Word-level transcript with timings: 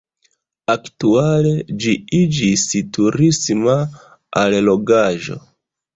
Aktuale 0.73 1.51
ĝi 1.83 1.93
iĝis 2.21 2.65
turisma 2.97 3.77
allogaĵo. 4.45 5.39